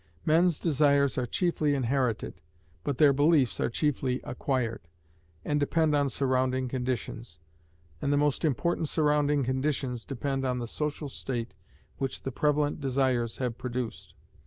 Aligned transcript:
Men's 0.25 0.57
desires 0.57 1.15
are 1.19 1.27
chiefly 1.27 1.75
inherited; 1.75 2.41
but 2.83 2.97
their 2.97 3.13
beliefs 3.13 3.59
are 3.59 3.69
chiefly 3.69 4.19
acquired, 4.23 4.87
and 5.45 5.59
depend 5.59 5.93
on 5.93 6.09
surrounding 6.09 6.67
conditions; 6.67 7.37
and 8.01 8.11
the 8.11 8.17
most 8.17 8.43
important 8.43 8.87
surrounding 8.89 9.43
conditions 9.43 10.03
depend 10.03 10.43
on 10.43 10.57
the 10.57 10.65
social 10.65 11.07
state 11.07 11.53
which 11.99 12.23
the 12.23 12.31
prevalent 12.31 12.81
desires 12.81 13.37
have 13.37 13.59
produced. 13.59 14.15